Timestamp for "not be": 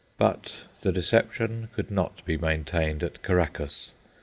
1.91-2.35